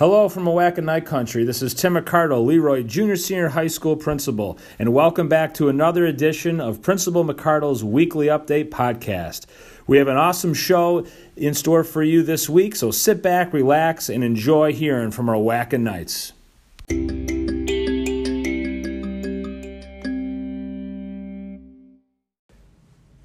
[0.00, 0.46] Hello from
[0.86, 1.44] Knight Country.
[1.44, 6.06] This is Tim McArdle, Leroy Junior Senior High School Principal, and welcome back to another
[6.06, 9.44] edition of Principal McArdle's Weekly Update Podcast.
[9.86, 11.04] We have an awesome show
[11.36, 15.36] in store for you this week, so sit back, relax, and enjoy hearing from our
[15.84, 16.32] Knights.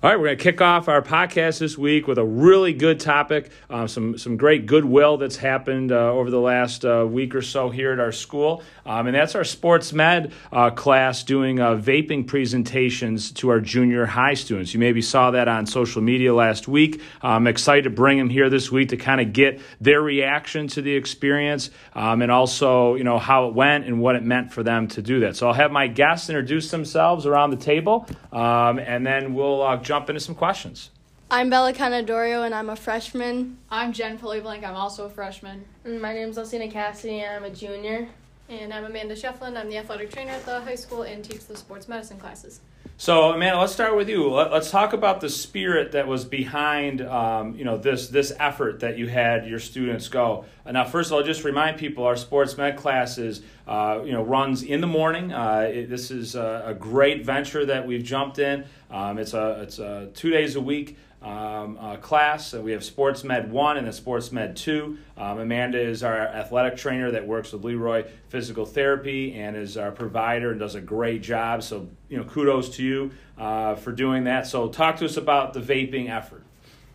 [0.05, 3.00] All right, we're going to kick off our podcast this week with a really good
[3.00, 7.41] topic, uh, some some great goodwill that's happened uh, over the last uh, week or
[7.41, 11.72] so here at our school, um, and that's our sports med uh, class doing uh,
[11.72, 14.76] vaping presentations to our junior high students.
[14.76, 17.02] You maybe saw that on social media last week.
[17.24, 20.84] I'm excited to bring them here this week to kind of get their reaction to
[20.84, 24.62] the experience, um, and also you know how it went and what it meant for
[24.62, 25.35] them to do that.
[25.35, 29.77] So I'll have my guests introduce themselves around the table, um, and then we'll uh,
[29.77, 30.90] jump jump into some questions.
[31.32, 33.57] I'm Bella Condidorio, and I'm a freshman.
[33.70, 34.65] I'm Jen Blank.
[34.65, 35.63] I'm also a freshman.
[35.85, 38.10] And my name's Delcina Cassidy, and I'm a junior.
[38.49, 39.55] And I'm Amanda Sheflin.
[39.55, 42.60] I'm the athletic trainer at the high school and teach the sports medicine classes.
[42.98, 44.29] So, Amanda, let's start with you.
[44.29, 48.79] Let, us talk about the spirit that was behind, um, you know, this this effort
[48.79, 50.46] that you had your students go.
[50.65, 54.24] Uh, now, first of all, just remind people our sports med classes, uh, you know,
[54.24, 55.34] runs in the morning.
[55.34, 58.63] Uh, it, this is a, a, great venture that we've jumped in.
[58.90, 62.54] Um, it's a it's a two days a week um, uh, class.
[62.54, 64.97] we have Sports Med 1 and then Sports Med 2.
[65.18, 69.75] Um, Amanda is our athletic trainer that works with Le Roy Physical Therapy and is
[69.75, 71.63] our provider and does a great job.
[71.63, 74.46] So, you know, kudos to you uh, for doing that.
[74.46, 76.44] So, talk to us about the vaping effort.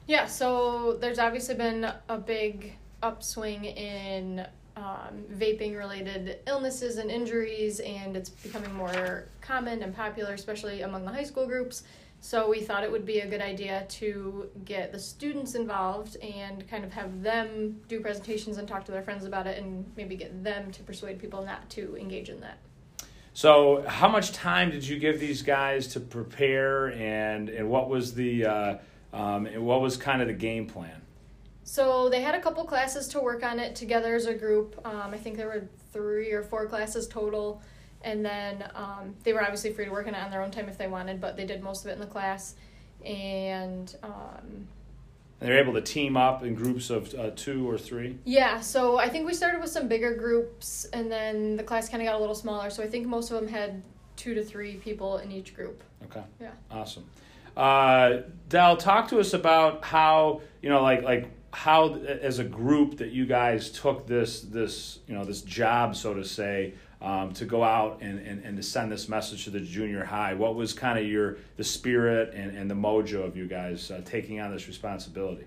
[0.06, 7.80] Yeah, so there's obviously been a big upswing in um, vaping related illnesses and injuries,
[7.80, 11.82] and it's becoming more common and popular, especially among the high school groups.
[12.20, 16.68] So we thought it would be a good idea to get the students involved and
[16.68, 20.16] kind of have them do presentations and talk to their friends about it and maybe
[20.16, 22.58] get them to persuade people not to engage in that.
[23.32, 28.12] So, how much time did you give these guys to prepare, and and what was
[28.12, 28.78] the uh,
[29.12, 31.00] um, and what was kind of the game plan?
[31.62, 34.80] So they had a couple classes to work on it together as a group.
[34.84, 37.62] Um, I think there were three or four classes total
[38.02, 40.68] and then um, they were obviously free to work on it on their own time
[40.68, 42.54] if they wanted, but they did most of it in the class,
[43.04, 43.94] and.
[44.02, 44.68] Um,
[45.40, 48.18] they're able to team up in groups of uh, two or three.
[48.24, 52.02] Yeah, so I think we started with some bigger groups, and then the class kind
[52.02, 52.68] of got a little smaller.
[52.68, 53.82] So I think most of them had
[54.16, 55.82] two to three people in each group.
[56.04, 56.22] Okay.
[56.40, 56.50] Yeah.
[56.70, 57.06] Awesome.
[57.56, 58.18] Uh,
[58.50, 63.10] Dell, talk to us about how you know, like like how as a group that
[63.10, 67.62] you guys took this this you know this job, so to say, um, to go
[67.62, 70.34] out and, and, and to send this message to the junior high?
[70.34, 74.02] What was kind of your the spirit and, and the mojo of you guys uh,
[74.04, 75.44] taking on this responsibility?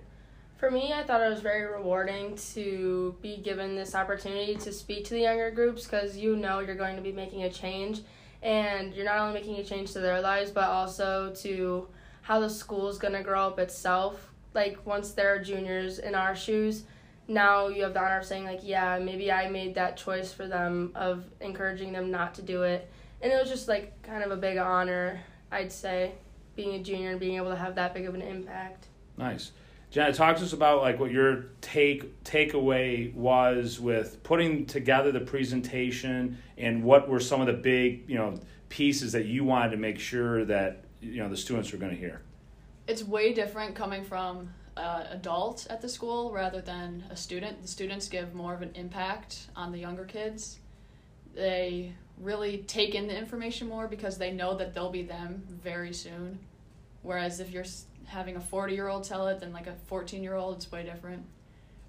[0.58, 5.04] For me, I thought it was very rewarding to be given this opportunity to speak
[5.06, 8.02] to the younger groups because you know you're going to be making a change,
[8.42, 11.88] and you're not only making a change to their lives but also to
[12.22, 14.32] how the school is going to grow up itself.
[14.54, 16.84] Like once they're juniors in our shoes,
[17.28, 20.48] now you have the honor of saying like yeah maybe i made that choice for
[20.48, 22.90] them of encouraging them not to do it.
[23.22, 26.14] And it was just like kind of a big honor i'd say
[26.56, 28.88] being a junior and being able to have that big of an impact.
[29.18, 29.52] Nice.
[29.92, 35.20] Jenna talk to us about like what your take takeaway was with putting together the
[35.20, 39.78] presentation and what were some of the big you know pieces that you wanted to
[39.78, 42.22] make sure that you know the students were going to hear.
[42.88, 47.62] It's way different coming from uh, adult at the school rather than a student.
[47.62, 50.60] The students give more of an impact on the younger kids.
[51.36, 55.94] They really take in the information more because they know that they'll be them very
[55.94, 56.40] soon.
[57.02, 57.66] Whereas if you're
[58.06, 60.84] having a 40 year old tell it, then like a 14 year old, it's way
[60.84, 61.26] different.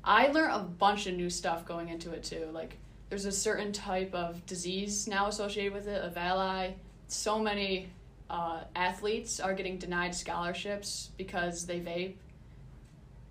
[0.02, 2.48] I learned a bunch of new stuff going into it too.
[2.52, 2.76] Like,
[3.08, 6.74] there's a certain type of disease now associated with it, EVALI.
[7.08, 7.88] So many
[8.28, 12.16] uh, athletes are getting denied scholarships because they vape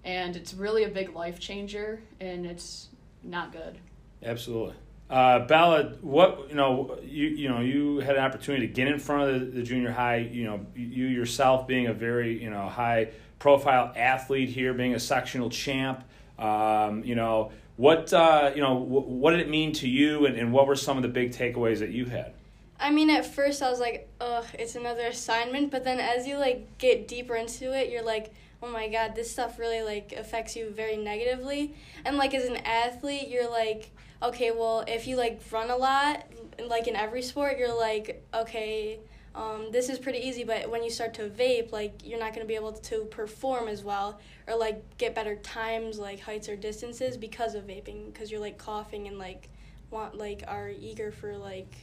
[0.03, 2.89] and it's really a big life changer and it's
[3.23, 3.77] not good
[4.23, 4.75] absolutely
[5.09, 8.97] uh, Bella, what you know, you you know, you had an opportunity to get in
[8.97, 10.15] front of the, the, junior high.
[10.15, 14.99] You know, you yourself being a very you know high profile athlete here, being a
[14.99, 16.03] sectional champ.
[16.39, 20.35] Um, you know, what uh, you know, w- what did it mean to you, and,
[20.35, 22.33] and what were some of the big takeaways that you had?
[22.79, 25.69] I mean, at first I was like, ugh, it's another assignment.
[25.69, 28.33] But then as you like get deeper into it, you're like,
[28.63, 31.75] oh my god, this stuff really like affects you very negatively.
[32.05, 36.25] And like as an athlete, you're like, okay, well, if you like run a lot,
[36.67, 38.99] like in every sport, you're like, okay,
[39.35, 42.41] um, this is pretty easy, but when you start to vape, like you're not going
[42.41, 46.55] to be able to perform as well or like get better times, like heights or
[46.55, 49.49] distances because of vaping, because you're like coughing and like
[49.89, 51.75] want like are eager for like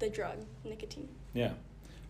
[0.00, 1.08] the drug nicotine.
[1.32, 1.52] Yeah.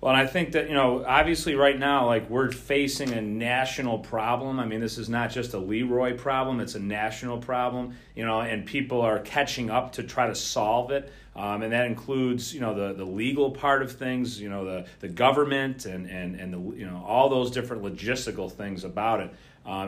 [0.00, 3.98] Well, and I think that, you know, obviously right now, like we're facing a national
[3.98, 4.60] problem.
[4.60, 8.24] I mean, this is not just a Le Roy problem, it's a national problem, you
[8.24, 11.10] know, and people are catching up to try to solve it.
[11.34, 14.86] Um, and that includes, you know, the, the legal part of things, you know, the,
[15.00, 19.34] the government and, and, and the, you know, all those different logistical things about it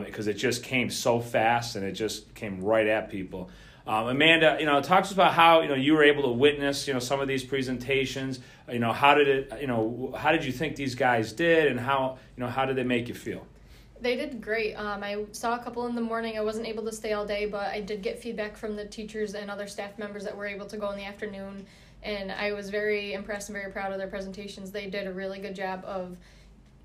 [0.05, 3.49] because um, it just came so fast and it just came right at people.
[3.87, 6.93] Um, Amanda, you know, talks about how you know you were able to witness you
[6.93, 8.39] know some of these presentations.
[8.71, 9.61] You know, how did it?
[9.61, 12.75] You know, how did you think these guys did, and how you know how did
[12.75, 13.45] they make you feel?
[14.01, 14.75] They did great.
[14.75, 16.37] Um, I saw a couple in the morning.
[16.37, 19.35] I wasn't able to stay all day, but I did get feedback from the teachers
[19.35, 21.65] and other staff members that were able to go in the afternoon.
[22.01, 24.71] And I was very impressed and very proud of their presentations.
[24.71, 26.15] They did a really good job of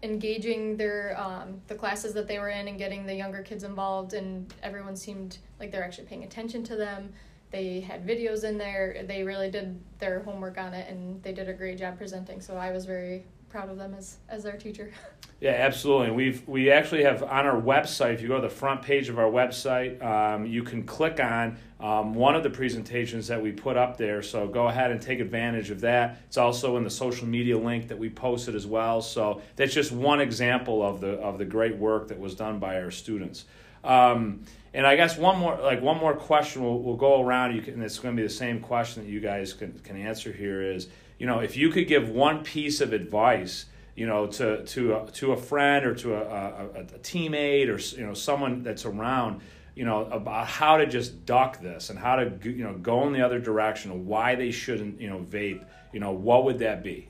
[0.05, 4.13] engaging their um, the classes that they were in and getting the younger kids involved
[4.13, 7.11] and everyone seemed like they're actually paying attention to them
[7.55, 11.49] they had videos in there they really did their homework on it and they did
[11.49, 14.91] a great job presenting so i was very proud of them as as their teacher
[15.41, 16.07] Yeah, absolutely.
[16.07, 18.15] And we've we actually have on our website.
[18.15, 21.59] If you go to the front page of our website, um, you can click on
[21.81, 24.23] um, one of the presentations that we put up there.
[24.23, 26.23] So go ahead and take advantage of that.
[26.29, 29.03] It's also in the social media link that we posted as well.
[29.03, 32.81] So that's just one example of the of the great work that was done by
[32.81, 33.45] our students.
[33.85, 37.55] Um, and I guess one more like one more question we'll, we'll go around.
[37.55, 39.97] You can, and it's going to be the same question that you guys can can
[39.97, 40.63] answer here.
[40.63, 40.89] Is
[41.19, 45.11] you know if you could give one piece of advice you know, to to a,
[45.13, 49.41] to a friend or to a, a, a teammate or you know someone that's around,
[49.75, 53.13] you know, about how to just duck this and how to you know go in
[53.13, 57.09] the other direction, why they shouldn't you know vape, you know, what would that be?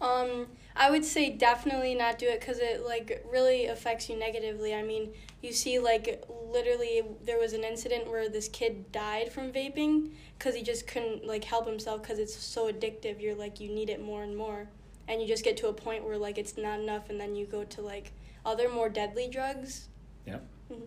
[0.00, 0.46] Um,
[0.78, 4.74] I would say definitely not do it because it like really affects you negatively.
[4.74, 9.52] I mean, you see like literally there was an incident where this kid died from
[9.52, 13.20] vaping because he just couldn't like help himself because it's so addictive.
[13.20, 14.68] You're like you need it more and more
[15.08, 17.46] and you just get to a point where like it's not enough and then you
[17.46, 18.12] go to like
[18.44, 19.88] other more deadly drugs
[20.26, 20.38] Yeah.
[20.70, 20.84] mm-hmm.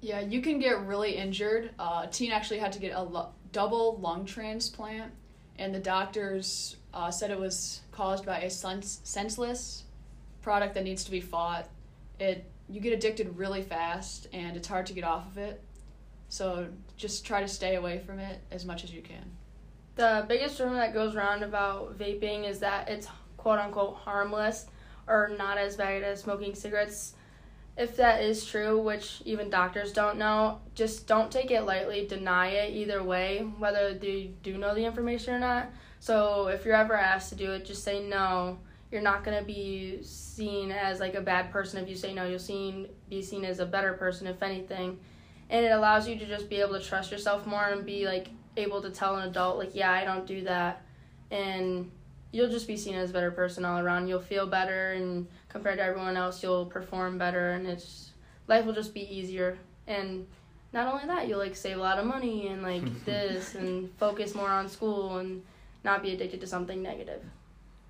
[0.00, 3.28] yeah you can get really injured uh, a teen actually had to get a lo-
[3.52, 5.12] double lung transplant
[5.58, 9.84] and the doctors uh, said it was caused by a sens- senseless
[10.40, 11.68] product that needs to be fought
[12.18, 15.62] it you get addicted really fast and it's hard to get off of it
[16.28, 19.30] so just try to stay away from it as much as you can
[19.96, 23.06] the biggest rumor that goes around about vaping is that it's
[23.36, 24.66] quote unquote harmless
[25.06, 27.14] or not as bad as smoking cigarettes.
[27.76, 32.06] If that is true, which even doctors don't know, just don't take it lightly.
[32.06, 35.70] Deny it either way, whether you do know the information or not.
[36.04, 38.58] So if you're ever asked to do it, just say no.
[38.92, 42.26] You're not gonna be seen as like a bad person if you say no.
[42.26, 44.98] You'll seen be seen as a better person if anything,
[45.48, 48.28] and it allows you to just be able to trust yourself more and be like
[48.58, 50.82] able to tell an adult like yeah i don't do that
[51.32, 51.90] and
[52.30, 55.78] you'll just be seen as a better person all around you'll feel better and compared
[55.78, 58.10] to everyone else you'll perform better and it's
[58.46, 59.58] life will just be easier
[59.88, 60.24] and
[60.72, 64.36] not only that you'll like save a lot of money and like this and focus
[64.36, 65.42] more on school and
[65.84, 67.22] not be addicted to something negative.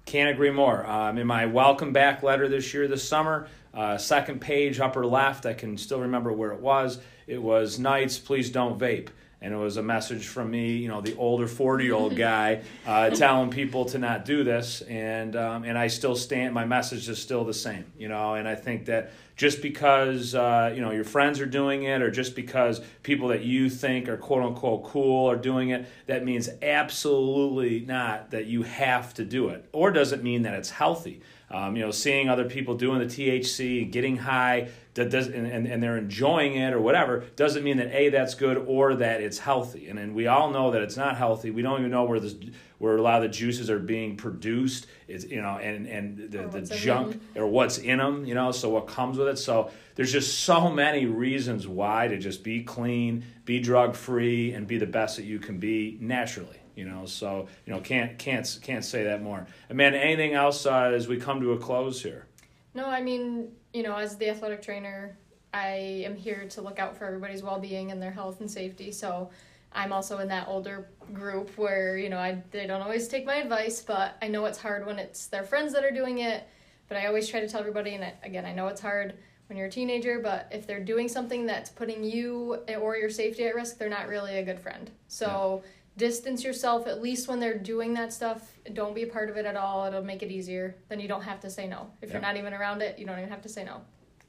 [0.04, 0.86] Can't agree more.
[0.86, 5.46] Um, in my welcome back letter this year this summer uh, second page upper left
[5.46, 6.98] i can still remember where it was.
[7.26, 9.08] It was Knights please don't vape
[9.44, 12.62] and it was a message from me, you know, the older 40 year old guy,
[12.86, 14.80] uh, telling people to not do this.
[14.80, 18.48] And, um, and I still stand, my message is still the same, you know, and
[18.48, 22.34] I think that just because, uh, you know, your friends are doing it or just
[22.34, 27.80] because people that you think are quote unquote cool are doing it, that means absolutely
[27.80, 29.68] not that you have to do it.
[29.72, 31.20] Or does it mean that it's healthy?
[31.54, 35.68] Um, you know, seeing other people doing the THC, getting high, that does, and, and,
[35.68, 39.38] and, they're enjoying it or whatever, doesn't mean that A, that's good or that it's
[39.38, 39.88] healthy.
[39.88, 41.52] And, and we all know that it's not healthy.
[41.52, 42.34] We don't even know where this,
[42.78, 44.88] where a lot of the juices are being produced.
[45.06, 48.70] It's, you know, and, and the, the junk or what's in them, you know, so
[48.70, 49.38] what comes with it.
[49.38, 54.66] So there's just so many reasons why to just be clean, be drug free, and
[54.66, 58.58] be the best that you can be naturally you know so you know can't can't
[58.62, 59.46] can't say that more.
[59.70, 62.26] Amanda anything else uh, as we come to a close here?
[62.74, 65.16] No i mean you know as the athletic trainer
[65.52, 68.90] i am here to look out for everybody's well-being and their health and safety.
[68.92, 69.30] So
[69.72, 73.36] i'm also in that older group where you know I, they don't always take my
[73.36, 76.44] advice but i know it's hard when it's their friends that are doing it.
[76.88, 79.14] But i always try to tell everybody and I, again i know it's hard
[79.46, 83.44] when you're a teenager but if they're doing something that's putting you or your safety
[83.46, 84.90] at risk they're not really a good friend.
[85.06, 88.52] So yeah distance yourself at least when they're doing that stuff.
[88.72, 89.84] Don't be a part of it at all.
[89.86, 90.76] It'll make it easier.
[90.88, 91.90] Then you don't have to say no.
[92.02, 93.80] If you're not even around it, you don't even have to say no.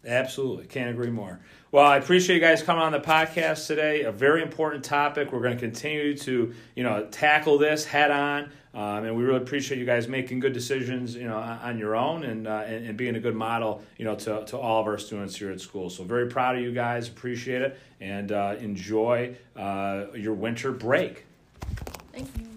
[0.05, 0.67] Absolutely.
[0.67, 1.39] Can't agree more.
[1.72, 4.03] Well, I appreciate you guys coming on the podcast today.
[4.03, 5.31] A very important topic.
[5.31, 8.51] We're going to continue to, you know, tackle this head on.
[8.75, 11.95] Um, and we really appreciate you guys making good decisions, you know, on on your
[11.95, 14.88] own and, uh, and, and being a good model, you know, to, to all of
[14.88, 15.89] our students here at school.
[15.89, 17.07] So very proud of you guys.
[17.07, 17.79] Appreciate it.
[18.01, 21.25] And uh, enjoy uh, your winter break.
[22.12, 22.55] Thank you.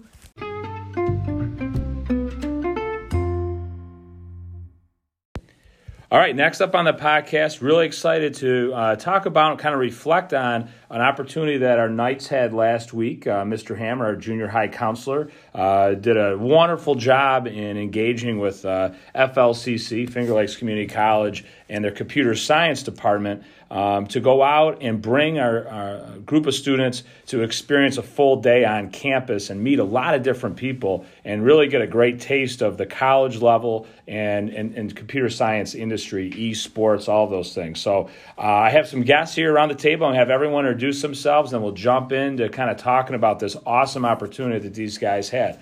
[6.11, 9.75] All right, next up on the podcast, really excited to uh, talk about and kind
[9.75, 13.27] of reflect on an opportunity that our Knights had last week.
[13.27, 13.77] Uh, Mr.
[13.77, 20.09] Hammer, our junior high counselor, uh, did a wonderful job in engaging with uh, FLCC,
[20.09, 25.39] Finger Lakes Community College, and their computer science department um, to go out and bring
[25.39, 29.83] our, our group of students to experience a full day on campus and meet a
[29.83, 34.49] lot of different people and really get a great taste of the college level and,
[34.49, 37.79] and, and computer science industry, esports, all of those things.
[37.79, 41.53] So uh, I have some guests here around the table and have everyone introduce themselves,
[41.53, 45.59] and we'll jump into kind of talking about this awesome opportunity that these guys had.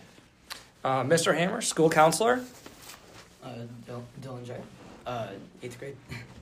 [0.84, 1.36] Uh, Mr.
[1.36, 2.42] Hammer, school counselor.
[3.44, 3.50] Uh,
[3.88, 4.56] Dylan, Dylan J.
[5.06, 5.28] Uh,
[5.62, 5.96] eighth grade.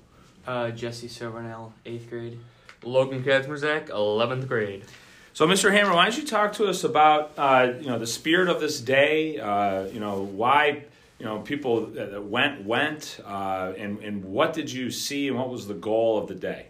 [0.47, 2.39] Uh, Jesse Silvernail, eighth grade.
[2.83, 4.85] Logan Kazmierczak, eleventh grade.
[5.33, 5.71] So, Mr.
[5.71, 8.79] Hammer, why don't you talk to us about uh, you know the spirit of this
[8.79, 9.39] day?
[9.39, 10.85] Uh, you know why
[11.19, 15.49] you know people that went went, uh, and and what did you see, and what
[15.49, 16.67] was the goal of the day?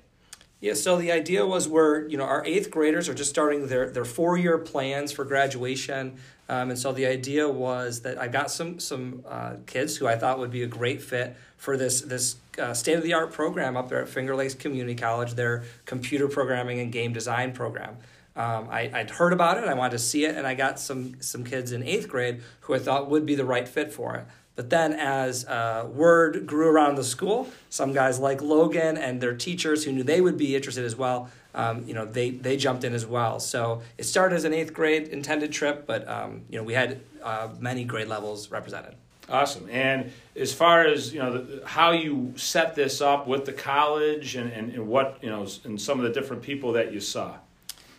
[0.66, 3.88] Yeah, so the idea was we're, you know, our eighth graders are just starting their,
[3.92, 6.18] their four year plans for graduation.
[6.50, 10.16] Um, and so the idea was that I got some some uh, kids who I
[10.16, 13.78] thought would be a great fit for this this uh, state of the art program
[13.78, 17.98] up there at Finger Lakes Community College, their computer programming and game design program.
[18.36, 21.22] Um, I, I'd heard about it, I wanted to see it, and I got some
[21.22, 24.26] some kids in eighth grade who I thought would be the right fit for it.
[24.56, 29.36] But then, as uh, word grew around the school, some guys like Logan and their
[29.36, 32.84] teachers who knew they would be interested as well, um, you know, they they jumped
[32.84, 33.40] in as well.
[33.40, 37.02] So it started as an eighth grade intended trip, but um, you know, we had
[37.24, 38.96] uh, many grade levels represented.
[39.28, 39.68] Awesome.
[39.72, 44.36] And as far as you know, the, how you set this up with the college
[44.36, 47.36] and, and, and what you know, and some of the different people that you saw.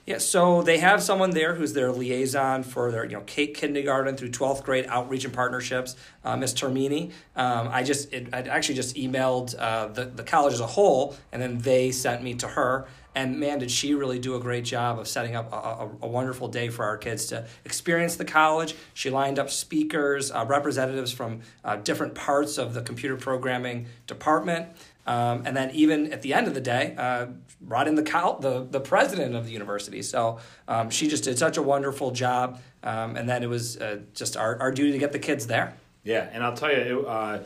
[0.06, 4.16] Yeah, so they have someone there who's their liaison for their you know K kindergarten
[4.16, 7.10] through twelfth grade outreach and partnerships, uh, Miss Termini.
[7.34, 11.42] Um, I just I actually just emailed uh, the the college as a whole, and
[11.42, 12.86] then they sent me to her.
[13.16, 16.06] And man, did she really do a great job of setting up a, a, a
[16.06, 18.76] wonderful day for our kids to experience the college.
[18.92, 24.68] She lined up speakers, uh, representatives from uh, different parts of the computer programming department.
[25.06, 27.26] Um, and then even at the end of the day, uh,
[27.60, 30.02] brought in the, col- the the president of the university.
[30.02, 32.60] So um, she just did such a wonderful job.
[32.82, 35.75] Um, and then it was uh, just our, our duty to get the kids there.
[36.04, 37.38] Yeah, and I'll tell you, it, uh,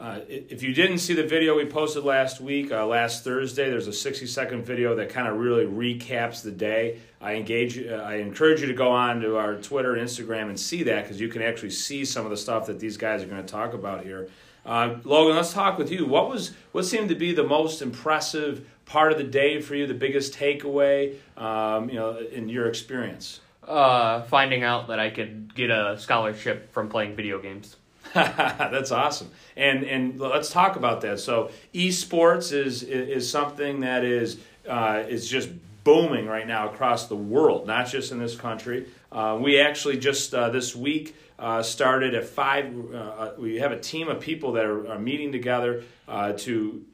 [0.00, 3.88] uh, if you didn't see the video we posted last week, uh, last Thursday, there's
[3.88, 7.00] a 60 second video that kind of really recaps the day.
[7.20, 10.58] I engage, uh, I encourage you to go on to our Twitter and Instagram and
[10.58, 13.26] see that because you can actually see some of the stuff that these guys are
[13.26, 14.28] going to talk about here.
[14.68, 16.04] Uh, Logan, let's talk with you.
[16.04, 19.86] What was what seemed to be the most impressive part of the day for you?
[19.86, 23.40] The biggest takeaway, um, you know, in your experience.
[23.66, 27.76] Uh, finding out that I could get a scholarship from playing video games.
[28.14, 29.30] That's awesome.
[29.56, 31.18] And and let's talk about that.
[31.18, 35.48] So esports is is something that is uh, is just
[35.82, 38.86] booming right now across the world, not just in this country.
[39.10, 42.74] Uh, we actually just uh, this week uh, started at five.
[42.92, 46.84] Uh, we have a team of people that are, are meeting together uh, to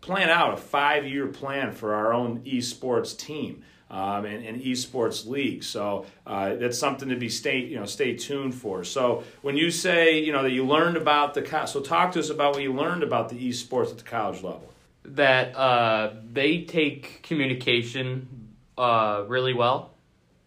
[0.00, 5.26] plan out a five year plan for our own esports team um, and, and esports
[5.26, 5.62] league.
[5.62, 8.84] So uh, that's something to be stay you know stay tuned for.
[8.84, 12.30] So when you say you know that you learned about the so talk to us
[12.30, 14.72] about what you learned about the esports at the college level.
[15.04, 19.94] That uh, they take communication uh, really well.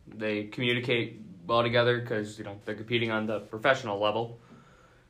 [0.05, 4.39] They communicate well together because you know they're competing on the professional level,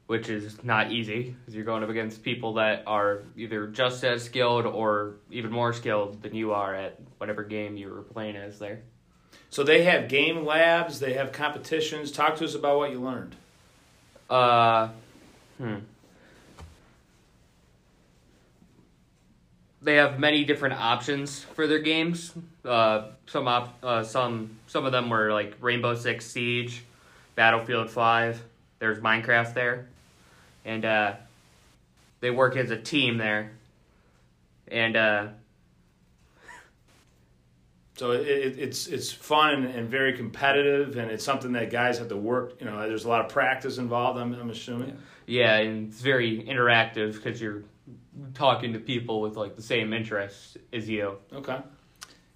[0.08, 4.24] which is not easy because you're going up against people that are either just as
[4.24, 8.58] skilled or even more skilled than you are at whatever game you were playing as
[8.58, 8.80] there.
[9.52, 12.12] So they have game labs, they have competitions.
[12.12, 13.36] Talk to us about what you learned.
[14.30, 14.90] Uh,
[15.58, 15.78] hmm.
[19.82, 22.34] They have many different options for their games.
[22.66, 26.84] Uh, some op- uh, some some of them were like Rainbow Six Siege,
[27.36, 28.42] Battlefield Five.
[28.80, 29.88] There's Minecraft there,
[30.66, 31.14] and uh,
[32.20, 33.52] they work as a team there.
[34.68, 35.28] And uh,
[38.00, 42.08] So it, it, it's it's fun and very competitive, and it's something that guys have
[42.08, 42.54] to work.
[42.62, 44.18] You know, there's a lot of practice involved.
[44.18, 44.98] I'm, I'm assuming.
[45.28, 47.64] Yeah, and it's very interactive because you're
[48.34, 51.18] talking to people with like the same interests as you.
[51.34, 51.58] Okay.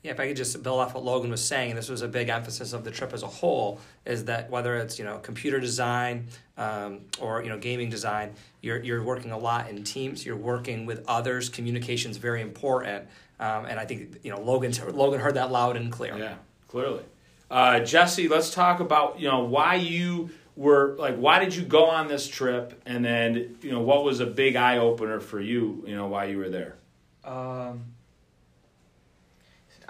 [0.03, 2.10] Yeah, if I could just build off what Logan was saying, and this was a
[2.10, 5.62] big emphasis of the trip as a whole, is that whether it's you know computer
[5.62, 10.25] design um, or you know gaming design, you're you're working a lot in teams.
[10.25, 11.48] You're working with others.
[11.48, 13.07] Communication is very important,
[13.39, 16.17] um, and I think you know Logan Logan heard that loud and clear.
[16.17, 16.36] Yeah,
[16.67, 17.03] clearly.
[17.50, 21.86] Uh, Jesse, let's talk about you know why you were like why did you go
[21.86, 25.81] on this trip, and then you know what was a big eye opener for you
[25.88, 26.75] you know while you were there.
[27.24, 27.92] Um,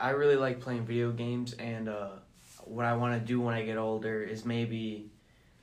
[0.03, 2.09] I really like playing video games, and uh,
[2.65, 5.09] what I want to do when I get older is maybe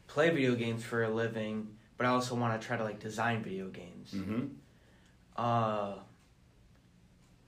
[0.07, 3.43] play video games for a living, but I also want to try to like design
[3.43, 4.13] video games.
[4.15, 4.47] Mm-hmm.
[5.37, 5.97] Uh,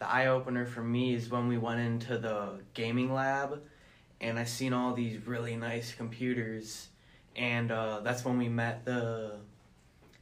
[0.00, 3.62] the eye opener for me is when we went into the gaming lab,
[4.20, 6.88] and I seen all these really nice computers,
[7.34, 9.36] and uh, that's when we met the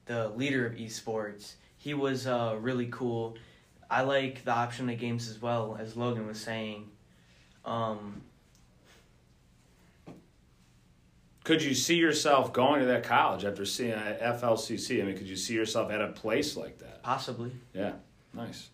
[0.07, 1.55] the leader of esports.
[1.79, 3.37] He was uh, really cool.
[3.91, 6.89] I like the option of games as well, as Logan was saying.
[7.65, 8.23] Um,
[11.43, 15.03] Could you see yourself going to that college after seeing uh, FLCC?
[15.03, 17.03] I mean, could you see yourself at a place like that?
[17.03, 17.51] possibly.
[17.75, 17.93] Yeah,
[18.35, 18.69] nice.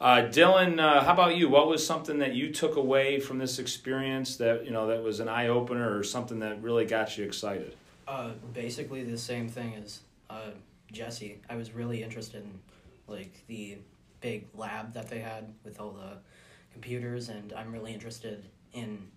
[0.00, 1.48] Uh, Dylan, uh, how about you?
[1.48, 5.20] What was something that you took away from this experience that you know that was
[5.20, 7.74] an eye opener or something that really got you excited?
[8.08, 10.50] Uh, basically the same thing as uh,
[10.90, 11.40] Jesse.
[11.50, 12.58] I was really interested in
[13.08, 13.76] like the
[14.20, 16.18] big lab that they had with all the
[16.72, 19.08] computers, and I'm really interested in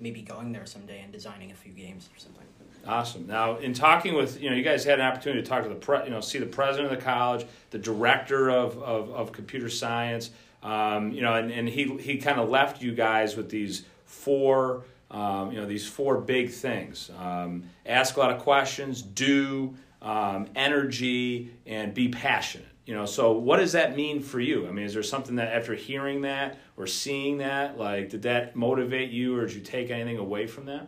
[0.00, 2.44] maybe going there someday and designing a few games or something.
[2.86, 3.26] Awesome.
[3.26, 5.74] Now, in talking with you know, you guys had an opportunity to talk to the
[5.74, 9.68] pre, you know, see the president of the college, the director of of, of computer
[9.68, 10.30] science,
[10.62, 14.84] um, you know, and, and he he kind of left you guys with these four.
[15.08, 20.46] Um, you know these four big things: um, ask a lot of questions, do um,
[20.54, 22.68] energy, and be passionate.
[22.86, 24.68] You know, so what does that mean for you?
[24.68, 28.54] I mean, is there something that after hearing that or seeing that, like, did that
[28.54, 30.86] motivate you, or did you take anything away from that?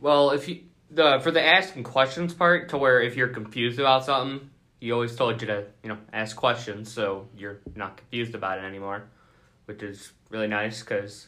[0.00, 4.06] Well, if you the for the asking questions part, to where if you're confused about
[4.06, 4.48] something,
[4.80, 8.64] he always told you to you know ask questions, so you're not confused about it
[8.64, 9.04] anymore,
[9.66, 11.26] which is really nice because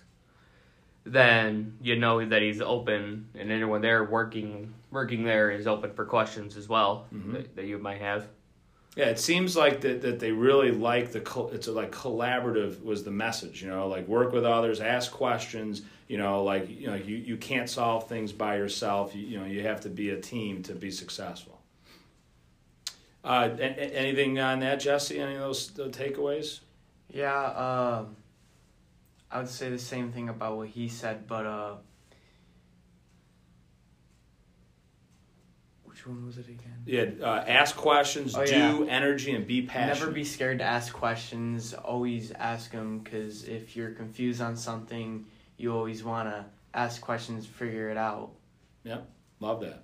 [1.06, 6.04] then you know that he's open, and anyone there working working there is open for
[6.04, 7.32] questions as well Mhm.
[7.32, 8.26] that, that you might have.
[8.96, 13.04] Yeah, it seems like that, that they really like the col- it's like collaborative was
[13.04, 16.94] the message, you know, like work with others, ask questions, you know, like you know
[16.94, 19.14] you, you can't solve things by yourself.
[19.14, 21.60] You, you know, you have to be a team to be successful.
[23.22, 25.18] Uh, a- a- anything on that, Jesse?
[25.18, 26.60] Any of those the takeaways?
[27.12, 28.04] Yeah, uh,
[29.30, 31.74] I would say the same thing about what he said, but uh,
[35.84, 36.82] which one was it again?
[36.86, 38.84] Yeah, uh, ask questions, Oh, do yeah.
[38.88, 39.98] energy, and be passionate.
[40.00, 41.74] Never be scared to ask questions.
[41.74, 47.46] Always ask them because if you're confused on something, you always want to ask questions,
[47.46, 48.30] figure it out.
[48.84, 49.08] Yep,
[49.40, 49.82] love that.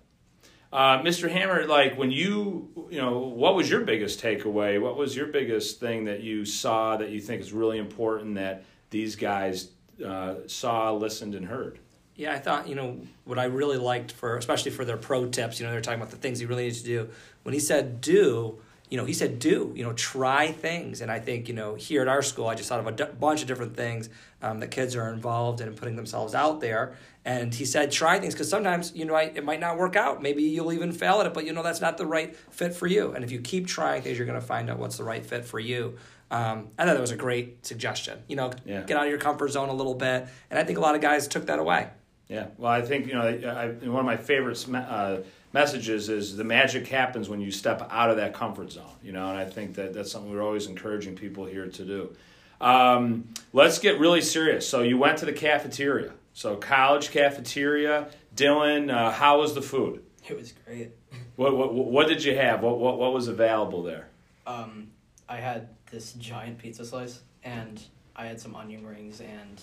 [0.72, 1.30] Uh, Mr.
[1.30, 4.80] Hammer, like when you, you know, what was your biggest takeaway?
[4.80, 8.64] What was your biggest thing that you saw that you think is really important that
[8.92, 9.70] these guys
[10.06, 11.80] uh, saw, listened, and heard?
[12.14, 15.58] Yeah, I thought, you know, what I really liked for, especially for their pro tips,
[15.58, 17.08] you know, they're talking about the things you really need to do.
[17.42, 21.00] When he said do, you know, he said do, you know, try things.
[21.00, 23.04] And I think, you know, here at our school, I just thought of a d-
[23.18, 24.10] bunch of different things
[24.42, 26.94] um, that kids are involved in putting themselves out there.
[27.24, 30.20] And he said try things because sometimes, you know, I, it might not work out.
[30.20, 32.86] Maybe you'll even fail at it, but you know, that's not the right fit for
[32.86, 33.12] you.
[33.12, 35.46] And if you keep trying things, you're going to find out what's the right fit
[35.46, 35.96] for you.
[36.32, 38.18] Um, I thought that was a great suggestion.
[38.26, 38.82] You know, Yeah.
[38.82, 40.26] get out of your comfort zone a little bit.
[40.50, 41.88] And I think a lot of guys took that away.
[42.28, 45.18] Yeah, well, I think you know, I, I, one of my favorite uh,
[45.52, 48.96] messages is the magic happens when you step out of that comfort zone.
[49.02, 52.16] You know, and I think that that's something we're always encouraging people here to do.
[52.62, 54.66] Um, let's get really serious.
[54.66, 56.12] So you went to the cafeteria.
[56.32, 58.08] So college cafeteria.
[58.34, 60.02] Dylan, uh, how was the food?
[60.26, 60.92] It was great.
[61.36, 62.62] What, what what did you have?
[62.62, 64.08] What what what was available there?
[64.46, 64.88] Um,
[65.28, 67.80] I had this giant pizza slice, and
[68.16, 69.62] I had some onion rings, and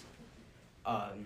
[0.86, 1.26] um,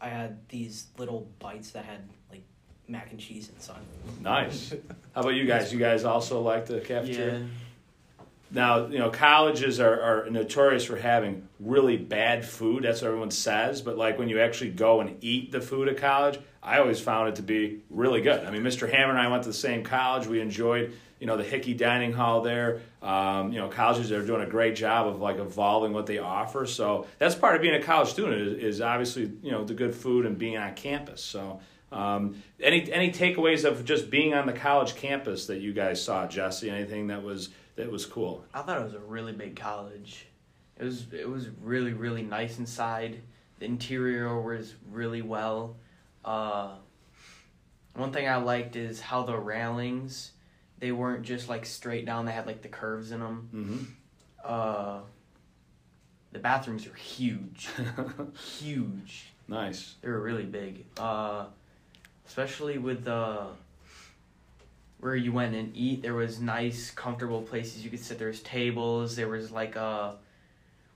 [0.00, 2.00] I had these little bites that had
[2.30, 2.42] like
[2.86, 3.80] mac and cheese inside.
[4.20, 4.74] Nice.
[5.14, 5.72] How about you guys?
[5.72, 7.38] You guys also like the cafeteria?
[7.38, 7.46] Yeah.
[8.50, 12.84] now, you know, colleges are, are notorious for having really bad food.
[12.84, 13.80] That's what everyone says.
[13.80, 17.30] But like when you actually go and eat the food at college, I always found
[17.30, 18.44] it to be really good.
[18.44, 18.90] I mean, Mr.
[18.90, 20.26] Hammer and I went to the same college.
[20.26, 22.82] We enjoyed, you know, the Hickey Dining Hall there.
[23.02, 26.66] Um, you know, colleges are doing a great job of like evolving what they offer.
[26.66, 29.94] So that's part of being a college student is, is obviously, you know, the good
[29.94, 31.22] food and being on campus.
[31.22, 31.60] So
[31.94, 36.26] um, any any takeaways of just being on the college campus that you guys saw,
[36.26, 36.68] Jesse?
[36.68, 38.44] Anything that was that was cool?
[38.52, 40.26] I thought it was a really big college.
[40.76, 43.20] It was it was really really nice inside.
[43.60, 45.76] The interior was really well.
[46.24, 46.72] Uh,
[47.94, 50.32] one thing I liked is how the railings
[50.78, 52.26] they weren't just like straight down.
[52.26, 53.48] They had like the curves in them.
[53.54, 53.84] Mm-hmm.
[54.44, 55.00] Uh,
[56.32, 57.68] the bathrooms are huge,
[58.58, 59.26] huge.
[59.48, 59.94] nice.
[60.02, 60.84] They were really big.
[60.98, 61.46] Uh,
[62.26, 63.46] especially with the
[65.00, 66.02] where you went and eat.
[66.02, 68.18] There was nice, comfortable places you could sit.
[68.18, 69.16] There was tables.
[69.16, 70.12] There was like uh,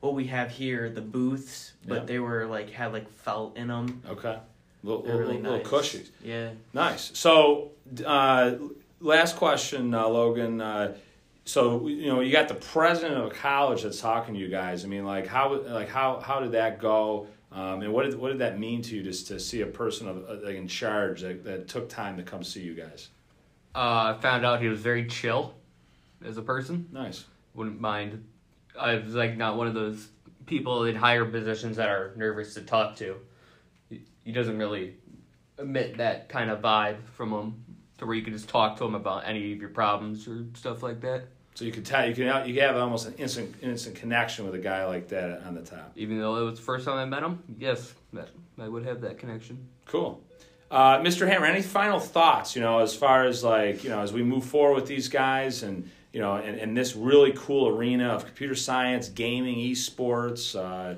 [0.00, 2.04] what we have here, the booths, but Yeah.
[2.04, 4.02] they were like had like felt in them.
[4.08, 4.38] Okay.
[4.82, 5.66] Little, little, really little nice.
[5.66, 6.08] cushies.
[6.22, 6.50] Yeah.
[6.72, 7.10] Nice.
[7.18, 7.72] So,
[8.06, 8.52] uh,
[9.00, 10.60] last question, uh, Logan.
[10.60, 10.96] Uh,
[11.44, 14.84] so you know you got the president of a college that's talking to you guys.
[14.84, 17.26] I mean, like how like how how did that go?
[17.50, 20.08] Um, and what did what did that mean to you just to see a person
[20.08, 23.08] of, uh, like in charge that, that took time to come see you guys?
[23.74, 25.54] Uh, I found out he was very chill
[26.24, 26.88] as a person.
[26.92, 27.24] Nice.
[27.54, 28.24] Wouldn't mind.
[28.78, 30.08] I was like not one of those
[30.44, 33.16] people in higher positions that are nervous to talk to.
[33.88, 34.96] He, he doesn't really
[35.58, 37.64] emit that kind of vibe from him,
[37.98, 40.82] to where you can just talk to him about any of your problems or stuff
[40.82, 41.24] like that.
[41.54, 44.60] So you could tell you can you have almost an instant instant connection with a
[44.60, 45.92] guy like that on the top.
[45.96, 48.28] Even though it was the first time I met him, yes, that
[48.60, 49.68] I would have that connection.
[49.86, 50.22] Cool.
[50.70, 51.26] Uh, Mr.
[51.26, 54.44] Hammer, any final thoughts, you know, as far as like, you know, as we move
[54.44, 58.54] forward with these guys and, you know, and, and this really cool arena of computer
[58.54, 60.94] science, gaming, esports, uh,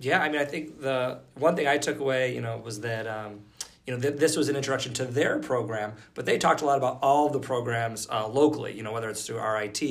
[0.00, 3.08] Yeah, I mean, I think the one thing I took away, you know, was that
[3.08, 3.40] um,
[3.88, 6.76] you know th- this was an introduction to their program, but they talked a lot
[6.76, 8.76] about all the programs uh, locally.
[8.76, 9.82] You know, whether it's through RIT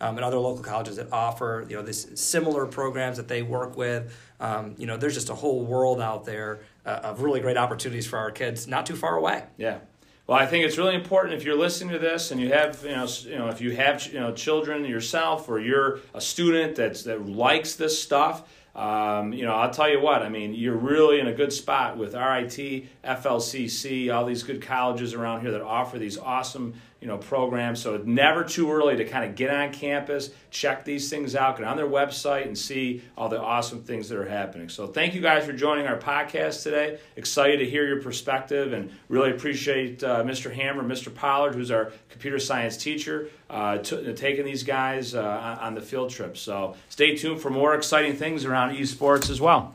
[0.00, 3.76] um, and other local colleges that offer you know this similar programs that they work
[3.76, 4.12] with.
[4.40, 8.04] Um, you know, there's just a whole world out there uh, of really great opportunities
[8.04, 9.44] for our kids, not too far away.
[9.56, 9.78] Yeah.
[10.26, 12.90] Well, I think it's really important if you're listening to this and you have, you
[12.96, 17.04] know, you know, if you have, you know, children yourself or you're a student that's
[17.04, 18.42] that likes this stuff,
[18.76, 20.22] um, you know, I'll tell you what.
[20.22, 25.14] I mean, you're really in a good spot with RIT, FLCC, all these good colleges
[25.14, 27.82] around here that offer these awesome, you know, programs.
[27.82, 31.66] So never too early to kind of get on campus, check these things out, get
[31.66, 34.68] on their website, and see all the awesome things that are happening.
[34.68, 36.98] So thank you guys for joining our podcast today.
[37.16, 40.52] Excited to hear your perspective, and really appreciate uh, Mr.
[40.52, 41.14] Hammer, Mr.
[41.14, 46.10] Pollard, who's our computer science teacher, uh, t- taking these guys uh, on the field
[46.10, 46.36] trip.
[46.36, 49.74] So stay tuned for more exciting things around esports as well.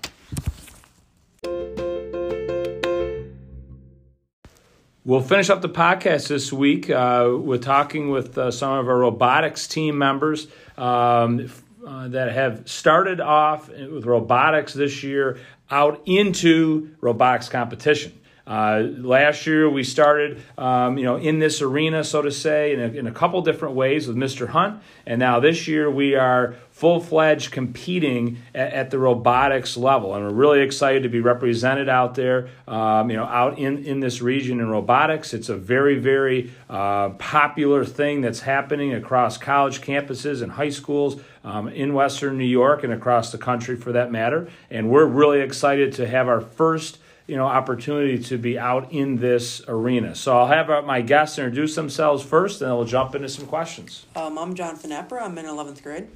[5.04, 9.00] We'll finish up the podcast this week uh, with talking with uh, some of our
[9.00, 10.46] robotics team members
[10.78, 11.52] um,
[11.84, 15.40] uh, that have started off with robotics this year
[15.72, 18.21] out into robotics competition.
[18.48, 22.80] Uh, last year we started, um, you know, in this arena, so to say, in
[22.80, 24.48] a, in a couple different ways with Mr.
[24.50, 30.26] Hunt, and now this year we are full-fledged competing at, at the robotics level, and
[30.26, 34.22] we're really excited to be represented out there, um, you know, out in in this
[34.22, 35.34] region in robotics.
[35.34, 41.22] It's a very very uh, popular thing that's happening across college campuses and high schools
[41.44, 45.42] um, in Western New York and across the country for that matter, and we're really
[45.42, 50.16] excited to have our first you know opportunity to be out in this arena.
[50.16, 53.46] So I'll have uh, my guests introduce themselves first, and then we'll jump into some
[53.46, 54.06] questions.
[54.16, 55.20] Um, I'm Jon Napper.
[55.20, 56.08] I'm in 11th grade.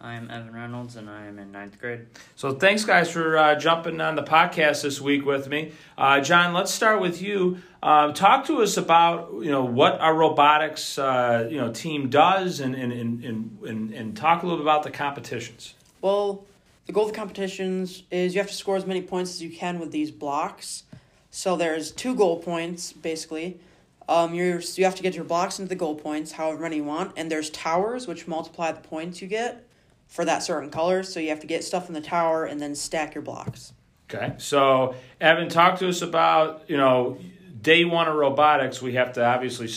[0.00, 2.06] I'm Evan Reynolds and I'm in ninth grade.
[2.36, 5.72] So thanks, guys, for uh, jumping on the podcast this week with me.
[5.96, 7.58] Uh, Jon, let's start with you.
[7.82, 12.60] Um, talk to us about you know what our robotics uh, you know team does,
[12.60, 15.74] and and, and, and and and talk a little bit about the competitions.
[16.00, 16.44] Well,
[16.88, 19.50] the goal of the competitions is you have to score as many points as you
[19.50, 20.84] can with these blocks.
[21.30, 23.60] So there's two goal points basically.
[24.08, 26.84] Um, you're you have to get your blocks into the goal points, however many you
[26.84, 29.68] want, and there's towers which multiply the points you get
[30.06, 31.02] for that certain color.
[31.02, 33.74] So you have to get stuff in the tower and then stack your blocks.
[34.10, 37.18] Okay, so Evan, talk to us about you know
[37.60, 38.80] day one of robotics.
[38.80, 39.68] We have to obviously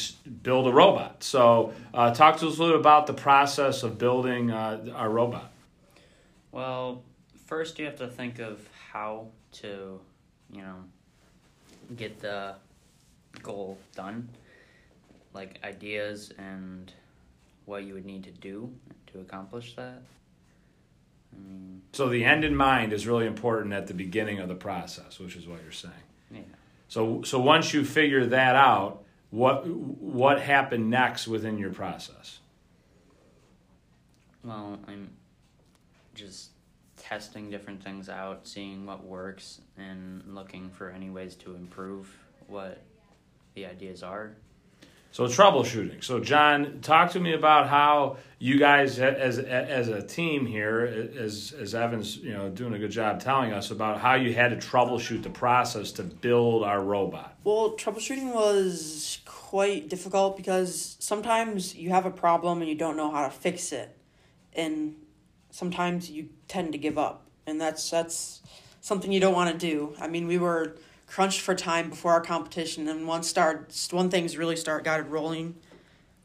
[0.43, 1.25] build a robot.
[1.25, 5.09] So uh, talk to us a little bit about the process of building uh, our
[5.09, 5.50] robot.
[6.51, 7.03] Well,
[7.45, 8.59] first you have to think of
[8.91, 9.99] how to,
[10.51, 10.77] you know,
[11.95, 12.55] get the
[13.41, 14.29] goal done.
[15.33, 16.91] Like ideas and
[17.65, 18.73] what you would need to do
[19.13, 20.01] to accomplish that.
[21.33, 24.55] I mean, So the end in mind is really important at the beginning of the
[24.55, 25.93] process, which is what you're saying.
[26.31, 26.41] yeah.
[26.89, 32.39] So so once you figure that out, what what happened next within your process?
[34.43, 35.11] Well, I'm
[36.13, 36.51] just
[36.97, 42.15] testing different things out, seeing what works, and looking for any ways to improve
[42.47, 42.81] what
[43.55, 44.35] the ideas are.
[45.13, 46.01] So troubleshooting.
[46.01, 51.53] So Jon, talk to me about how you guys, as as a team here, as
[51.59, 54.67] as Evan's, you know, doing a good job telling us about how you had to
[54.67, 57.35] troubleshoot the process to build our robot.
[57.43, 63.11] Well, troubleshooting was quite difficult because sometimes you have a problem and you don't know
[63.11, 63.93] how to fix it,
[64.53, 64.95] and
[65.51, 68.41] sometimes you tend to give up, and that's that's
[68.81, 69.93] something you don't want to do.
[69.99, 70.75] I mean, we were
[71.07, 75.03] crunched for time before our competition, and once start one things really start got it
[75.03, 75.55] rolling,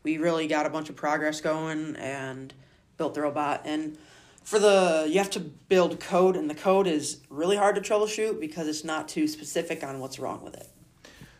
[0.02, 2.54] we really got a bunch of progress going and
[2.96, 3.98] built the robot and.
[4.42, 8.38] For the you have to build code and the code is really hard to troubleshoot
[8.38, 10.68] because it's not too specific on what's wrong with it.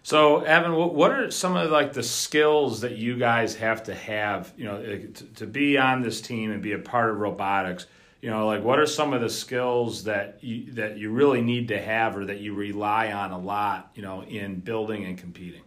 [0.07, 3.95] So Evan, what what are some of like the skills that you guys have to
[3.97, 7.87] have, you know, to, to be on this team and be a part of robotics?
[8.21, 11.67] You know, like what are some of the skills that you, that you really need
[11.69, 15.63] to have or that you rely on a lot, you know, in building and competing?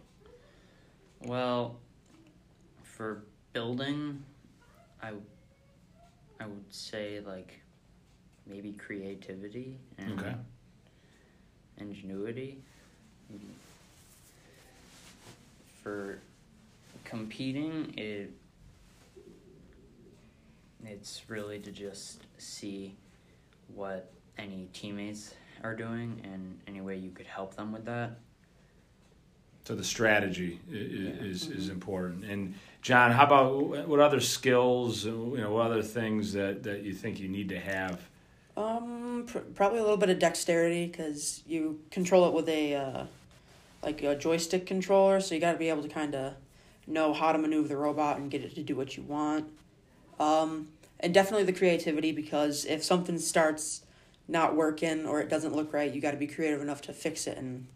[1.20, 1.78] Well,
[2.82, 4.24] for building,
[5.02, 5.10] I
[6.40, 7.60] I would say like
[8.46, 10.34] maybe creativity and Okay.
[11.76, 12.62] ingenuity.
[15.84, 15.92] Maybe.
[15.96, 16.18] For
[17.04, 18.32] competing, it
[20.84, 22.96] it's really to just see
[23.74, 28.18] what any teammates are doing and any way you could help them with that.
[29.64, 32.24] So the strategy i- i- is is important.
[32.24, 36.94] And Jon, how about what other skills, you know, what other things that that you
[36.94, 38.08] think you need to have?
[38.56, 43.04] Um, pr- probably a little bit of dexterity because you control it with a uh,
[43.82, 46.34] like a joystick controller, so you got to be able to kind of
[46.86, 49.50] know how to maneuver the robot and get it to do what you want.
[50.18, 53.82] Um, and definitely the creativity because if something starts
[54.28, 57.26] not working or it doesn't look right, you got to be creative enough to fix
[57.26, 57.66] it and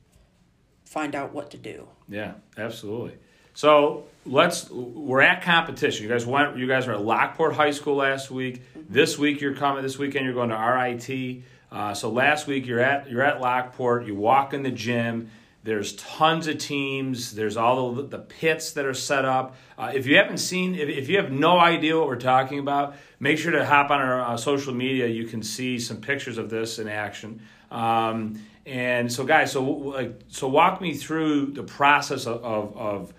[0.85, 1.89] find out what to do.
[2.09, 3.17] Yeah, absolutely.
[3.55, 4.69] So let's.
[4.71, 6.03] We're at competition.
[6.03, 6.59] You guys went.
[6.59, 8.63] You guys were at Lockport High School last week.
[8.75, 9.83] This week you're coming.
[9.83, 11.43] This weekend you're going to RIT.
[11.71, 14.07] Uh, so last week you're at you're at Lockport.
[14.07, 15.31] You walk in the gym.
[15.65, 17.35] There's tons of teams.
[17.35, 19.57] There's all the, the pits that are set up.
[19.79, 22.97] Uh, if you haven't seen, if, if you have no idea what we're talking about,
[23.19, 25.07] make sure to hop on our uh, social media.
[25.07, 27.41] You can see some pictures of this in action.
[27.71, 33.15] Um, and so, guys, so like, so walk me through the process of, of, of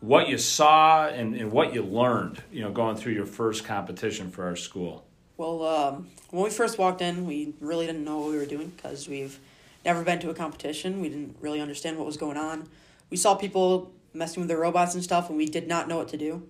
[0.00, 2.42] what you saw and, and what you learned.
[2.52, 5.06] You know, going through your first competition for our school.
[5.38, 8.68] Well, um, when we first walked in, we really didn't know what we were doing
[8.76, 9.38] because we've
[9.84, 11.00] never been to a competition.
[11.00, 12.68] We didn't really understand what was going on.
[13.08, 16.08] We saw people messing with their robots and stuff, and we did not know what
[16.08, 16.48] to do.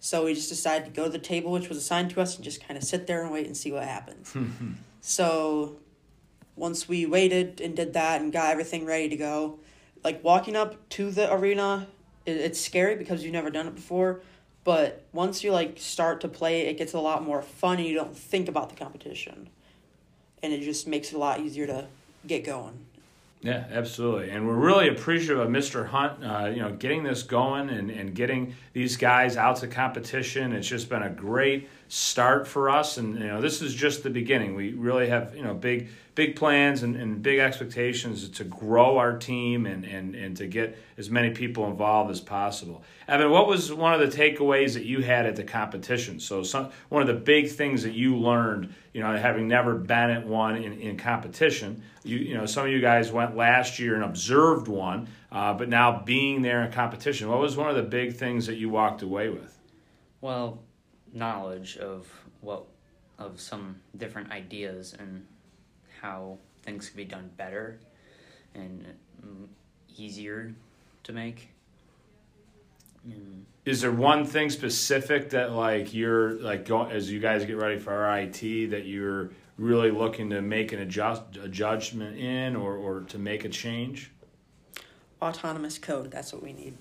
[0.00, 2.44] So we just decided to go to the table, which was assigned to us, and
[2.44, 4.34] just kind of sit there and wait and see what happens.
[5.00, 5.76] so
[6.56, 9.58] once we waited and did that and got everything ready to go,
[10.02, 11.86] like walking up to the arena,
[12.24, 14.22] it, it's scary because you've never done it before.
[14.64, 17.94] But once you like start to play, it gets a lot more fun, and you
[17.94, 19.50] don't think about the competition,
[20.42, 21.86] and it just makes it a lot easier to
[22.26, 22.78] get going.
[23.42, 24.30] Yeah, absolutely.
[24.30, 25.86] And we're really appreciative of Mr.
[25.86, 30.52] Hunt, uh, you know, getting this going and, and getting these guys out to competition.
[30.52, 32.98] It's just been a great start for us.
[32.98, 34.54] And, you know, this is just the beginning.
[34.54, 39.18] We really have, you know, big, big plans and, and big expectations to grow our
[39.18, 42.84] team and, and, and to get as many people involved as possible.
[43.08, 46.20] Evan, what was one of the takeaways that you had at the competition?
[46.20, 50.10] So some, one of the big things that you learned, you know, having never been
[50.10, 53.96] at one in, in competition, you, you know, some of you guys went last year
[53.96, 57.82] and observed one, uh, but now being there in competition, what was one of the
[57.82, 59.58] big things that you walked away with?
[60.20, 60.60] Well,
[61.12, 62.08] knowledge of
[62.40, 62.64] what
[63.18, 65.26] of some different ideas and
[66.00, 67.78] how things could be done better
[68.54, 68.86] and
[69.24, 69.46] mm,
[69.96, 70.54] easier
[71.04, 71.50] to make.
[73.06, 77.56] Mm, Is there one thing specific that like you're like going as you guys get
[77.56, 82.76] ready for RIT that you're really looking to make an adjust a judgment in or,
[82.76, 84.10] or to make a change?
[85.20, 86.74] Autonomous code, that's what we need.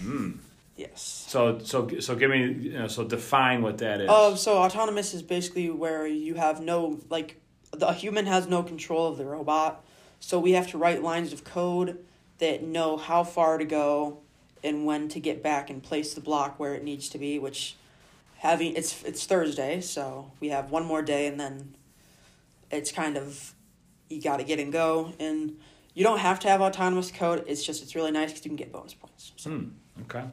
[0.00, 0.32] Hmm.
[0.76, 1.26] Yes.
[1.28, 4.08] So so so give me you know so define what that is.
[4.08, 7.40] Um, so autonomous is basically where you have no like
[7.72, 9.84] the a human has no control of the robot.
[10.20, 11.98] So we have to write lines of code
[12.38, 14.18] that know how far to go
[14.62, 17.76] and when to get back and place the block where it needs to be, which
[18.38, 21.74] having it's it's Thursday, so we have one more day, and then
[22.70, 23.54] it's kind of
[24.08, 25.58] you got to get and go, and
[25.94, 27.44] you don't have to have autonomous code.
[27.46, 29.32] It's just it's really nice because you can get bonus points.
[29.36, 29.50] So.
[29.50, 29.68] Hmm.
[30.02, 30.24] Okay.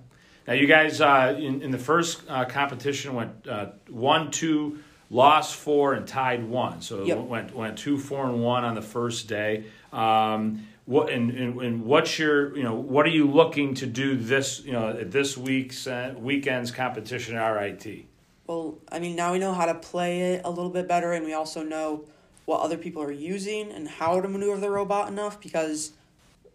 [0.48, 5.56] Now you guys uh, in in the first uh, competition went uh, one two, lost
[5.56, 6.82] four, and tied one.
[6.82, 7.18] So Yep.
[7.20, 9.66] went went two four and one on the first day.
[9.94, 14.16] Um, what and, and, and what's your you know what are you looking to do
[14.16, 18.06] this you know at this week's uh, weekend's competition at RIT?
[18.48, 21.24] Well, I mean, now we know how to play it a little bit better, and
[21.24, 22.06] we also know
[22.46, 25.94] what other people are using and how to maneuver the robot enough because,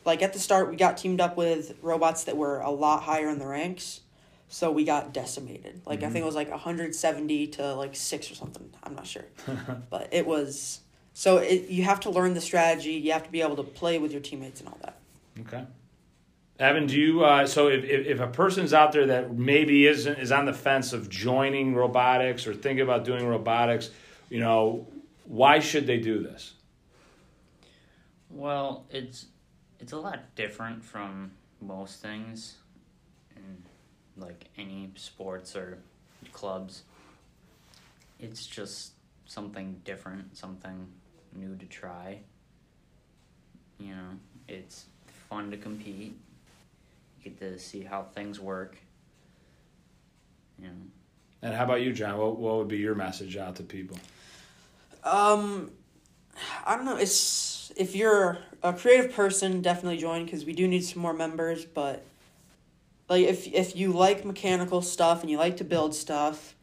[0.07, 3.29] like, at the start, we got teamed up with robots that were a lot higher
[3.29, 4.01] in the ranks,
[4.49, 5.83] so we got decimated.
[5.85, 8.71] Like, I think it was like 170 to like 6 or something.
[8.83, 9.25] I'm not sure.
[9.91, 10.81] but it was.
[11.13, 13.99] So it, you have to learn the strategy, you have to be able to play
[13.99, 14.99] with your teammates and all that.
[15.41, 15.65] Okay.
[16.59, 20.19] Evan, do you uh, so if, if, if a person's out there that maybe isn't
[20.19, 23.91] is on the fence of joining robotics or thinking about doing robotics,
[24.31, 24.87] you know,
[25.25, 26.55] why should they do this?
[28.31, 29.27] Well, it's
[29.81, 32.57] it's a lot different from most things
[33.37, 33.63] in
[34.17, 35.79] like any sports or
[36.33, 36.83] clubs.
[38.19, 38.93] It's just
[39.27, 40.89] something different, something
[41.35, 42.21] new to try.
[43.79, 44.11] You know,
[44.49, 44.87] it's
[45.29, 46.17] fun to compete.
[47.23, 48.79] You get to see how things work.
[50.59, 50.75] You know.
[51.43, 52.17] And how about you, Jon?
[52.17, 53.99] What, what would be your message out to people?
[55.05, 55.71] Um,
[56.65, 56.97] I don't know.
[56.97, 57.13] It's
[57.77, 61.65] if you're a creative person, definitely join because we do need some more members.
[61.65, 62.05] But
[63.09, 66.55] like, if if you like mechanical stuff and you like to build stuff,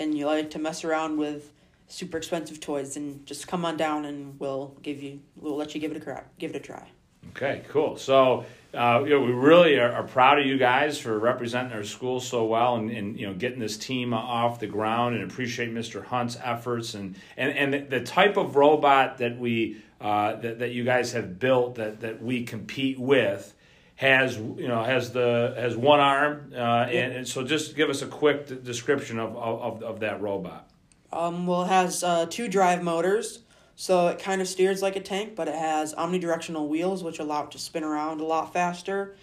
[0.00, 1.52] and you like to mess around with
[1.88, 5.80] super expensive toys, then just come on down and we'll give you we'll let you
[5.80, 6.88] give it a crack, give it a try.
[7.30, 7.96] Okay, cool.
[7.98, 11.84] So, uh, you know, we really are, are proud of you guys for representing our
[11.84, 15.72] school so well and, and you know getting this team off the ground and appreciate
[15.72, 16.04] Mr.
[16.04, 20.84] Hunt's efforts and and, and the type of robot that we uh, that, that you
[20.84, 23.54] guys have built that, that we compete with
[23.96, 28.00] has you know has the has one arm uh, and, and so just give us
[28.00, 30.70] a quick d- description of, of, of that robot.
[31.12, 33.40] Um, well, it has uh, two drive motors,
[33.76, 37.44] so it kind of steers like a tank, but it has omnidirectional wheels, which allow
[37.44, 39.16] it to spin around a lot faster.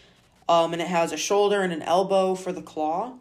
[0.49, 3.13] Um, and it has a shoulder and an elbow for the claw,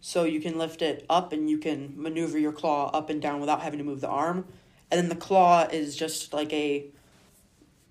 [0.00, 3.40] so you can lift it up and you can maneuver your claw up and down
[3.40, 4.46] without having to move the arm.
[4.90, 6.86] And then the claw is just like a,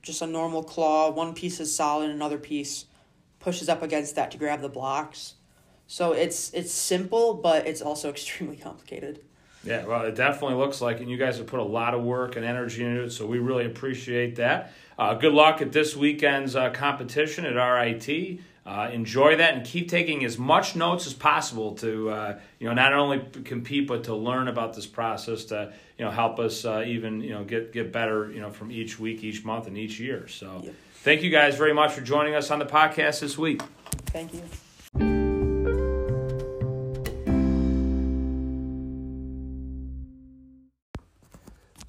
[0.03, 1.09] just a normal claw.
[1.09, 2.85] One piece is solid, another piece
[3.39, 5.35] pushes up against that to grab the blocks.
[5.87, 9.21] So it's it's simple, but it's also extremely complicated.
[9.63, 12.35] Yeah, well, it definitely looks like, and you guys have put a lot of work
[12.35, 14.73] and energy into it, so we really appreciate that.
[14.99, 18.39] Uh, good luck at this weekend's uh, competition at RIT.
[18.65, 22.73] Uh, enjoy that and keep taking as much notes as possible to, uh, you know,
[22.73, 26.81] not only compete but to learn about this process to, you know, help us uh,
[26.87, 29.99] even, you know, get get better, you know, from each week, each month, and each
[29.99, 30.29] year.
[30.29, 30.73] So, Yep.
[30.95, 33.61] thank you guys very much for joining us on the podcast this week.
[34.07, 34.41] Thank you.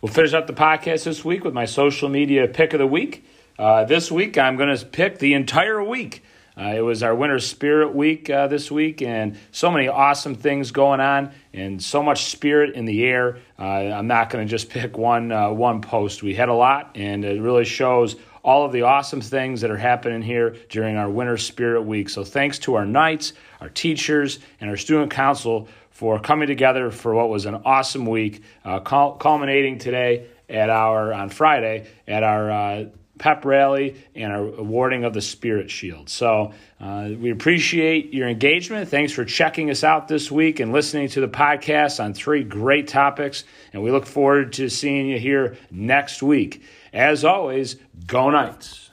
[0.00, 3.24] We'll finish up the podcast this week with my social media pick of the week.
[3.58, 6.22] Uh, this week, I'm going to pick the entire week.
[6.56, 10.70] Uh, it was our Winter Spirit Week uh, this week, and so many awesome things
[10.70, 13.38] going on, and so much spirit in the air.
[13.58, 16.22] Uh, I'm not going to just pick one uh, one post.
[16.22, 18.14] We had a lot, and it really shows
[18.44, 22.08] all of the awesome things that are happening here during our Winter Spirit Week.
[22.08, 27.14] So, thanks to our knights, our teachers, and our student council for coming together for
[27.14, 32.50] what was an awesome week, uh, cul- culminating today at our on Friday at our
[32.50, 32.84] uh,
[33.18, 36.08] pep rally and our awarding of the Spirit Shield.
[36.08, 38.88] So uh, we appreciate your engagement.
[38.88, 42.88] Thanks for checking us out this week and listening to the podcast on three great
[42.88, 43.44] topics.
[43.72, 46.62] And we look forward to seeing you here next week.
[46.92, 48.83] As always, go Knights.